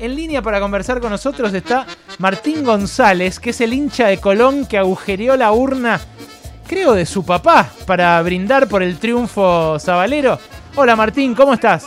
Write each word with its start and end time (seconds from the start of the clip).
En 0.00 0.14
línea 0.14 0.42
para 0.42 0.60
conversar 0.60 1.00
con 1.00 1.10
nosotros 1.10 1.52
está 1.52 1.84
Martín 2.18 2.62
González, 2.62 3.40
que 3.40 3.50
es 3.50 3.60
el 3.60 3.72
hincha 3.72 4.06
de 4.06 4.18
Colón 4.18 4.64
que 4.64 4.78
agujereó 4.78 5.36
la 5.36 5.50
urna, 5.50 6.00
creo, 6.68 6.94
de 6.94 7.04
su 7.04 7.24
papá 7.24 7.68
para 7.84 8.22
brindar 8.22 8.68
por 8.68 8.84
el 8.84 8.98
triunfo 8.98 9.76
sabalero. 9.80 10.38
Hola 10.76 10.94
Martín, 10.94 11.34
¿cómo 11.34 11.54
estás? 11.54 11.86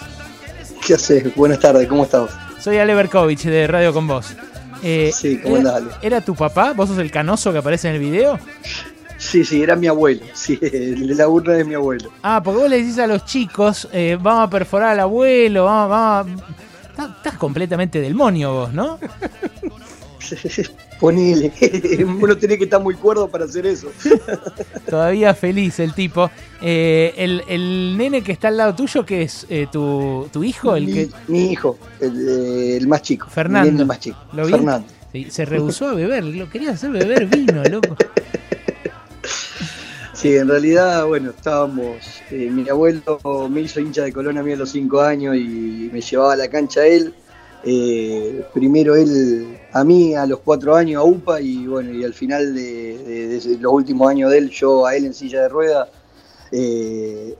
¿Qué 0.86 0.96
haces? 0.96 1.34
Buenas 1.36 1.60
tardes, 1.60 1.88
¿cómo 1.88 2.04
estás? 2.04 2.32
Soy 2.60 2.80
Ale 2.80 2.96
Berkovich 2.96 3.44
de 3.44 3.66
Radio 3.68 3.94
Con 3.94 4.08
Vos. 4.08 4.34
Eh, 4.84 5.12
sí, 5.14 5.40
¿cómo 5.42 5.56
era, 5.58 5.78
andás, 5.78 5.94
Ale? 5.96 6.06
¿Era 6.06 6.20
tu 6.20 6.36
papá? 6.36 6.74
¿Vos 6.74 6.90
sos 6.90 6.98
el 6.98 7.12
canoso 7.12 7.54
que 7.54 7.60
aparece 7.60 7.88
en 7.88 7.96
el 7.96 8.02
video? 8.02 8.38
Sí, 9.18 9.46
sí, 9.46 9.64
era 9.64 9.78
mi 9.78 9.88
abuelo. 9.88 10.22
Sí, 10.34 10.60
la 10.62 11.30
urna 11.30 11.54
de 11.54 11.64
mi 11.64 11.76
abuelo. 11.76 12.12
Ah, 12.24 12.42
porque 12.44 12.60
vos 12.60 12.70
le 12.70 12.78
decís 12.82 13.00
a 13.00 13.08
los 13.08 13.24
chicos, 13.24 13.88
eh, 13.94 14.18
vamos 14.20 14.48
a 14.48 14.50
perforar 14.50 14.90
al 14.90 15.00
abuelo, 15.00 15.66
vamos, 15.66 15.90
vamos 15.90 16.42
a... 16.42 16.71
Estás, 16.98 17.38
completamente 17.38 18.02
del 18.02 18.16
monio 18.16 18.54
vos, 18.54 18.74
¿no? 18.74 19.00
Ponele, 21.00 21.52
uno 22.22 22.38
tiene 22.38 22.58
que 22.58 22.66
estar 22.66 22.82
muy 22.82 22.94
cuerdo 22.96 23.28
para 23.28 23.46
hacer 23.46 23.66
eso. 23.66 23.92
Todavía 24.90 25.34
feliz 25.34 25.80
el 25.80 25.94
tipo. 25.94 26.30
Eh, 26.62 27.14
el, 27.18 27.44
el, 27.48 27.98
nene 27.98 28.22
que 28.22 28.32
está 28.32 28.50
al 28.50 28.58
lado 28.58 28.76
tuyo, 28.76 29.04
que 29.06 29.24
es 29.24 29.48
eh, 29.50 29.68
tu, 29.72 30.30
tu, 30.32 30.44
hijo? 30.44 30.76
El 30.76 30.86
mi, 30.86 30.94
que... 30.94 31.10
mi 31.28 31.52
hijo, 31.52 31.78
el, 32.00 32.30
eh, 32.30 32.78
el, 32.78 32.88
más 32.88 33.02
chico. 33.02 33.28
Fernando. 33.30 33.82
El 33.82 33.88
más 33.88 34.00
chico. 34.00 34.20
Fernando. 34.32 34.88
Sí, 35.12 35.28
se 35.30 35.44
rehusó 35.44 35.90
a 35.90 35.94
beber, 35.94 36.24
lo 36.24 36.50
quería 36.50 36.72
hacer 36.72 36.92
beber 36.92 37.26
vino, 37.26 37.64
loco. 37.64 37.98
Sí, 40.22 40.36
en 40.36 40.50
realidad, 40.50 41.08
bueno, 41.08 41.32
estábamos. 41.32 41.98
Eh, 42.30 42.48
mi 42.52 42.70
abuelo 42.70 43.50
me 43.50 43.62
hizo 43.62 43.80
hincha 43.80 44.04
de 44.04 44.14
Colón 44.14 44.38
a 44.38 44.44
mí 44.44 44.54
a 44.54 44.56
los 44.56 44.70
5 44.70 45.02
años 45.02 45.36
y 45.36 45.90
me 45.92 46.00
llevaba 46.00 46.34
a 46.34 46.36
la 46.36 46.48
cancha 46.48 46.86
él. 46.86 47.12
Eh, 47.64 48.46
primero 48.54 48.96
él 48.96 49.58
a 49.74 49.84
mí 49.84 50.14
a 50.14 50.28
los 50.28 50.42
4 50.42 50.76
años 50.76 51.02
a 51.02 51.06
UPA 51.06 51.42
y 51.42 51.66
bueno, 51.66 51.92
y 51.92 52.04
al 52.04 52.14
final 52.14 52.54
de, 52.54 53.58
los 53.60 53.74
últimos 53.74 54.12
años 54.12 54.30
de 54.30 54.38
él, 54.38 54.50
yo 54.52 54.86
a 54.86 54.96
él 54.96 55.06
en 55.06 55.16
silla 55.16 55.42
de 55.42 55.50
rueda. 55.50 55.90
Eh, 56.52 57.36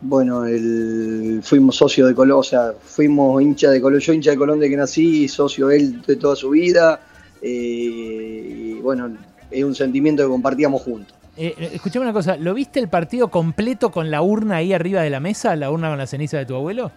bueno, 0.00 0.44
el, 0.44 1.40
fuimos 1.40 1.76
socios 1.76 2.08
de 2.08 2.16
Colón, 2.16 2.40
o 2.40 2.42
sea, 2.42 2.74
fuimos 2.82 3.40
hincha 3.42 3.70
de 3.70 3.80
Colón, 3.80 4.00
yo 4.00 4.12
hincha 4.12 4.32
de 4.32 4.36
Colón 4.36 4.58
de 4.58 4.68
que 4.68 4.76
nací, 4.76 5.28
socio 5.28 5.70
él 5.70 6.02
de 6.02 6.16
toda 6.16 6.34
su 6.34 6.50
vida. 6.50 7.00
y 7.40 8.74
bueno, 8.80 9.16
es 9.52 9.62
un 9.62 9.76
sentimiento 9.76 10.24
que 10.24 10.28
compartíamos 10.30 10.82
juntos. 10.82 11.23
Eh, 11.36 11.70
escuchame 11.72 12.04
una 12.04 12.12
cosa, 12.12 12.36
¿lo 12.36 12.54
viste 12.54 12.78
el 12.78 12.88
partido 12.88 13.28
completo 13.28 13.90
con 13.90 14.10
la 14.10 14.22
urna 14.22 14.56
ahí 14.56 14.72
arriba 14.72 15.02
de 15.02 15.10
la 15.10 15.20
mesa, 15.20 15.56
la 15.56 15.70
urna 15.70 15.88
con 15.88 15.98
la 15.98 16.06
ceniza 16.06 16.38
de 16.38 16.46
tu 16.46 16.54
abuelo? 16.54 16.92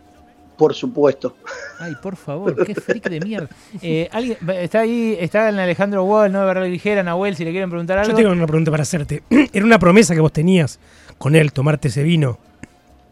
Por 0.58 0.74
supuesto. 0.74 1.36
Ay, 1.80 1.94
por 2.02 2.16
favor, 2.16 2.66
qué 2.66 2.74
freak 2.74 3.10
de 3.10 3.20
mierda. 3.20 3.50
Eh, 3.82 4.10
¿alguien, 4.12 4.38
está 4.60 4.80
ahí, 4.82 5.16
está 5.20 5.50
en 5.50 5.60
Alejandro 5.60 6.04
Wall, 6.04 6.32
¿no? 6.32 6.40
Barra 6.46 6.66
Ligera, 6.66 7.04
Nahuel, 7.04 7.36
si 7.36 7.46
le 7.46 7.52
quieren 7.52 7.70
preguntar 7.70 8.00
algo. 8.00 8.12
Yo 8.12 8.18
tengo 8.18 8.32
una 8.32 8.48
pregunta 8.48 8.72
para 8.72 8.82
hacerte. 8.82 9.24
Era 9.54 9.66
una 9.66 9.78
promesa 9.78 10.16
que 10.16 10.22
vos 10.22 10.34
tenías 10.34 10.80
con 11.18 11.36
él, 11.36 11.52
tomarte 11.54 11.90
ese 11.90 12.04
vino. 12.04 12.40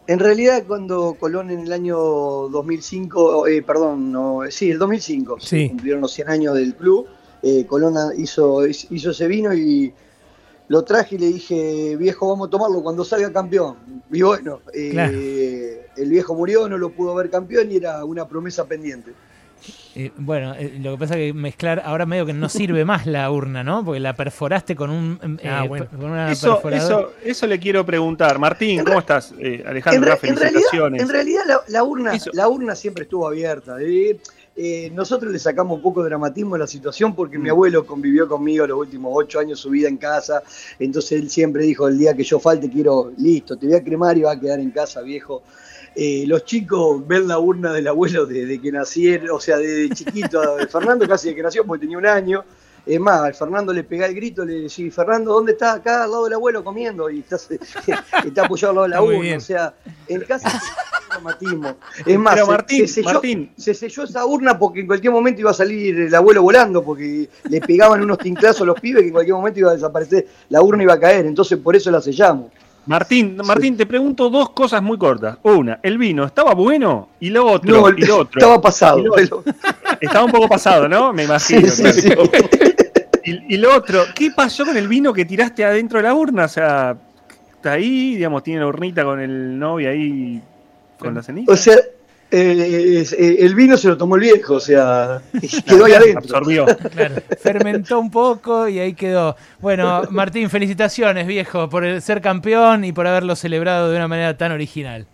En 0.08 0.20
realidad, 0.20 0.64
cuando 0.68 1.16
Colón 1.20 1.50
en 1.50 1.62
el 1.62 1.74
año 1.74 1.98
2005, 1.98 3.48
eh, 3.48 3.64
perdón, 3.64 4.12
no, 4.12 4.42
sí, 4.50 4.70
el 4.70 4.78
2005, 4.78 5.38
sí. 5.40 5.70
cumplieron 5.70 6.02
los 6.02 6.12
100 6.14 6.30
años 6.30 6.56
del 6.56 6.76
club, 6.76 7.08
eh, 7.42 7.66
Colón 7.68 7.96
hizo, 8.18 8.68
hizo 8.68 9.12
ese 9.12 9.28
vino 9.28 9.54
y 9.54 9.94
lo 10.68 10.84
traje 10.84 11.16
y 11.16 11.18
le 11.20 11.28
dije, 11.28 11.96
viejo, 11.98 12.28
vamos 12.30 12.48
a 12.48 12.52
tomarlo 12.52 12.82
cuando 12.82 13.04
salga 13.06 13.32
campeón. 13.32 13.76
Y 14.12 14.22
bueno, 14.22 14.62
eh, 14.74 14.90
Claro. 14.92 15.18
el 15.18 16.10
viejo 16.10 16.34
murió, 16.36 16.68
no 16.68 16.78
lo 16.78 16.90
pudo 16.92 17.14
ver 17.16 17.30
campeón 17.30 17.72
y 17.72 17.78
era 17.78 18.04
una 18.06 18.28
promesa 18.28 18.66
pendiente. 18.66 19.12
Eh, 19.96 20.12
bueno, 20.18 20.54
eh, 20.56 20.78
lo 20.82 20.92
que 20.92 20.98
pasa 20.98 21.14
es 21.18 21.28
que 21.32 21.34
mezclar, 21.34 21.82
ahora 21.86 22.06
medio 22.06 22.26
que 22.26 22.34
no 22.34 22.50
sirve 22.50 22.84
más 22.84 23.06
la 23.08 23.32
urna, 23.32 23.64
¿no? 23.64 23.84
Porque 23.86 24.00
la 24.02 24.14
perforaste 24.14 24.76
con 24.76 24.90
un 24.90 25.40
eh, 25.42 25.48
Ah, 25.50 25.64
bueno. 25.68 25.88
con 25.90 26.04
una 26.12 26.32
Eso, 26.32 26.62
eso, 26.70 27.14
eso 27.24 27.48
le 27.48 27.58
quiero 27.60 27.86
preguntar. 27.86 28.38
Martín, 28.38 28.80
En 28.80 28.86
¿cómo 28.86 29.00
estás? 29.00 29.34
Eh, 29.40 29.62
En, 29.62 29.68
Alejandro, 29.68 30.12
re- 30.22 30.30
en 30.30 30.36
realidad, 30.36 30.50
felicitaciones. 30.52 31.02
en 31.02 31.10
realidad 31.10 31.42
la, 31.48 31.62
la 31.70 31.84
urna, 31.84 32.14
Eso. 32.14 32.30
la 32.34 32.48
urna 32.50 32.76
siempre 32.76 33.04
estuvo 33.06 33.26
abierta. 33.28 33.78
Eh, 34.58 34.90
nosotros 34.94 35.34
le 35.34 35.40
sacamos 35.40 35.76
un 35.76 35.82
poco 35.82 36.02
de 36.02 36.10
dramatismo 36.10 36.56
a 36.56 36.60
la 36.60 36.68
situación 36.68 37.14
porque 37.14 37.38
Mm. 37.38 37.42
mi 37.42 37.50
abuelo 37.50 37.86
convivió 37.86 38.26
conmigo 38.28 38.66
los 38.66 38.80
últimos 38.80 39.12
ocho 39.14 39.40
años 39.40 39.60
su 39.60 39.70
vida 39.70 39.90
en 39.90 39.98
casa. 39.98 40.42
Entonces 40.80 41.14
él 41.22 41.30
siempre 41.30 41.64
dijo, 41.66 41.88
el 41.90 41.98
día 41.98 42.14
que 42.16 42.24
yo 42.24 42.40
falte 42.40 42.70
quiero, 42.70 43.12
listo, 43.18 43.58
te 43.58 43.68
voy 43.68 43.76
a 43.76 43.84
cremar 43.84 44.18
y 44.18 44.22
va 44.22 44.32
a 44.32 44.40
quedar 44.40 44.60
en 44.60 44.72
casa, 44.72 45.02
viejo. 45.02 45.44
Eh, 45.94 46.24
los 46.28 46.46
chicos 46.46 47.06
ven 47.08 47.28
la 47.28 47.40
urna 47.40 47.74
del 47.74 47.88
abuelo 47.88 48.26
desde 48.26 48.60
que 48.62 48.72
nacieron, 48.72 49.30
o 49.32 49.40
sea, 49.40 49.58
desde 49.58 49.94
chiquito, 49.94 50.56
de 50.56 50.68
Fernando 50.68 51.08
casi 51.08 51.30
de 51.30 51.36
que 51.36 51.44
nació 51.44 51.66
porque 51.66 51.82
tenía 51.82 51.98
un 51.98 52.06
año. 52.06 52.44
Es 52.86 53.00
más, 53.00 53.20
al 53.22 53.34
Fernando 53.34 53.74
le 53.74 53.84
pegá 53.84 54.06
el 54.06 54.14
grito, 54.14 54.46
le 54.46 54.62
decía, 54.62 54.92
Fernando, 54.92 55.34
¿dónde 55.34 55.54
está? 55.54 55.74
Acá 55.74 56.04
al 56.04 56.12
lado 56.12 56.26
del 56.26 56.34
abuelo 56.34 56.64
comiendo 56.64 57.10
y 57.10 57.20
está, 57.20 57.38
está 58.26 58.46
apoyado 58.46 58.84
al 58.84 58.92
lado 58.92 59.08
de 59.08 59.14
la 59.14 59.20
urna. 59.20 59.38
O 59.38 59.40
sea, 59.42 59.74
en 60.08 60.22
casa 60.22 60.50
dramatismo. 61.26 61.76
Es 62.06 62.20
más, 62.20 62.36
Pero 62.36 62.48
Martín, 62.48 62.88
se, 62.88 62.94
selló, 62.96 63.14
Martín. 63.14 63.52
se 63.58 63.74
selló 63.74 64.04
esa 64.04 64.26
urna 64.26 64.58
porque 64.58 64.82
en 64.82 64.88
cualquier 64.88 65.12
momento 65.12 65.42
iba 65.42 65.52
a 65.52 65.54
salir 65.54 66.00
el 66.00 66.16
abuelo 66.16 66.42
volando, 66.44 66.84
porque 66.84 67.28
le 67.50 67.62
pegaban 67.62 68.02
unos 68.02 68.18
tinclazos 68.18 68.62
a 68.62 68.66
los 68.66 68.80
pibes 68.80 69.02
que 69.02 69.08
en 69.08 69.14
cualquier 69.14 69.36
momento 69.36 69.60
iba 69.60 69.72
a 69.72 69.74
desaparecer, 69.74 70.28
la 70.50 70.62
urna 70.62 70.84
iba 70.84 70.94
a 70.94 71.00
caer, 71.00 71.26
entonces 71.26 71.58
por 71.58 71.76
eso 71.76 71.90
la 71.92 72.02
sellamos. 72.02 72.52
Martín, 72.88 73.38
Martín, 73.44 73.76
te 73.76 73.88
pregunto 73.88 74.30
dos 74.30 74.52
cosas 74.52 74.84
muy 74.84 74.96
cortas. 75.00 75.40
Una, 75.42 75.80
el 75.82 75.98
vino, 75.98 76.24
¿estaba 76.24 76.54
bueno? 76.54 77.10
Y 77.20 77.32
lo 77.32 77.48
otro, 77.48 77.82
No, 77.82 77.90
y 77.90 78.02
lo 78.06 78.18
otro. 78.20 78.40
estaba 78.40 78.62
pasado. 78.62 79.04
Estaba 80.00 80.26
un 80.26 80.32
poco 80.32 80.48
pasado, 80.48 80.88
¿no? 80.88 81.12
Me 81.12 81.24
imagino. 81.24 81.68
sí, 81.68 81.82
claro. 81.82 82.30
sí. 82.32 82.34
Y, 83.24 83.56
y 83.56 83.58
lo 83.58 83.76
otro, 83.76 84.04
¿qué 84.14 84.30
pasó 84.36 84.66
con 84.66 84.78
el 84.78 84.88
vino 84.88 85.12
que 85.12 85.26
tiraste 85.26 85.66
adentro 85.66 85.98
de 85.98 86.04
la 86.04 86.14
urna? 86.14 86.46
O 86.46 86.48
sea, 86.48 86.96
está 87.56 87.72
ahí, 87.72 88.14
digamos, 88.18 88.44
tiene 88.44 88.60
la 88.60 88.68
urnita 88.68 89.04
con 89.04 89.20
el 89.20 89.58
novio 89.58 89.90
ahí 89.90 90.40
con 90.98 91.14
la 91.16 91.24
ceniza. 91.24 91.52
O 91.52 91.56
sea, 91.58 91.76
eh, 92.32 93.06
eh, 93.18 93.36
el 93.40 93.54
vino 93.56 93.78
se 93.78 93.88
lo 93.88 93.98
tomó 93.98 94.16
el 94.16 94.22
viejo, 94.22 94.56
o 94.56 94.60
sea, 94.60 95.22
quedó 95.68 95.86
ahí 95.86 95.94
adentro. 95.94 96.20
Absorbió. 96.20 96.66
Claro, 96.92 97.16
fermentó 97.40 98.00
un 98.00 98.10
poco 98.12 98.68
y 98.68 98.80
ahí 98.80 98.94
quedó. 98.94 99.36
Bueno, 99.60 100.04
Martín, 100.10 100.50
felicitaciones, 100.50 101.28
viejo, 101.28 101.70
por 101.70 101.86
el 101.86 102.02
ser 102.02 102.22
campeón 102.22 102.84
y 102.84 102.92
por 102.92 103.08
haberlo 103.08 103.36
celebrado 103.36 103.90
de 103.90 103.96
una 103.96 104.08
manera 104.08 104.38
tan 104.38 104.52
original. 104.52 105.06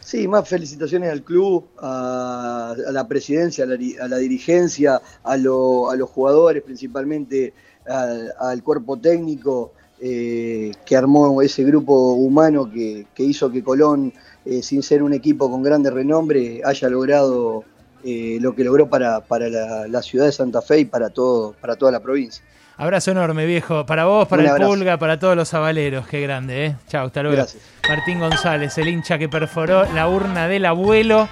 Sí, 0.00 0.26
más 0.26 0.48
felicitaciones 0.48 1.10
al 1.10 1.22
club, 1.22 1.68
a, 1.80 2.74
a 2.88 2.92
la 2.92 3.06
presidencia, 3.06 3.64
a 3.64 3.66
la, 3.68 3.76
di- 3.76 3.96
a 3.96 4.08
la 4.08 4.16
dirigencia, 4.18 5.00
a, 5.22 5.36
lo- 5.36 5.88
a 5.90 5.96
los 5.96 6.10
jugadores, 6.10 6.62
principalmente 6.62 7.54
al, 7.86 8.32
al 8.38 8.62
cuerpo 8.62 8.98
técnico 8.98 9.72
eh, 10.00 10.72
que 10.84 10.96
armó 10.96 11.42
ese 11.42 11.62
grupo 11.64 12.12
humano 12.14 12.70
que, 12.70 13.06
que 13.14 13.22
hizo 13.22 13.50
que 13.50 13.62
Colón, 13.62 14.12
eh, 14.44 14.62
sin 14.62 14.82
ser 14.82 15.02
un 15.02 15.12
equipo 15.12 15.50
con 15.50 15.62
grande 15.62 15.90
renombre, 15.90 16.62
haya 16.64 16.88
logrado 16.88 17.64
eh, 18.04 18.38
lo 18.40 18.54
que 18.54 18.64
logró 18.64 18.88
para, 18.88 19.20
para 19.20 19.48
la, 19.48 19.86
la 19.88 20.02
ciudad 20.02 20.26
de 20.26 20.32
Santa 20.32 20.62
Fe 20.62 20.80
y 20.80 20.84
para, 20.86 21.10
todo, 21.10 21.54
para 21.60 21.76
toda 21.76 21.92
la 21.92 22.00
provincia. 22.00 22.42
Abrazo 22.78 23.10
enorme, 23.10 23.44
viejo. 23.44 23.84
Para 23.84 24.06
vos, 24.06 24.26
para 24.26 24.40
Un 24.40 24.46
el 24.46 24.52
abrazo. 24.52 24.70
Pulga, 24.70 24.98
para 24.98 25.18
todos 25.18 25.36
los 25.36 25.52
avaleros. 25.52 26.06
Qué 26.06 26.22
grande, 26.22 26.64
¿eh? 26.64 26.76
Chao, 26.88 27.08
hasta 27.08 27.22
luego. 27.22 27.36
Gracias. 27.36 27.62
Martín 27.86 28.20
González, 28.20 28.78
el 28.78 28.88
hincha 28.88 29.18
que 29.18 29.28
perforó 29.28 29.84
la 29.92 30.08
urna 30.08 30.48
del 30.48 30.64
abuelo 30.64 31.28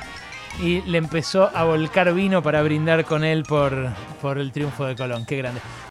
y 0.62 0.82
le 0.82 0.98
empezó 0.98 1.48
a 1.54 1.64
volcar 1.64 2.12
vino 2.12 2.42
para 2.42 2.62
brindar 2.62 3.06
con 3.06 3.24
él 3.24 3.44
por, 3.44 3.72
por 4.20 4.36
el 4.36 4.52
triunfo 4.52 4.84
de 4.84 4.94
Colón. 4.94 5.24
Qué 5.24 5.38
grande. 5.38 5.60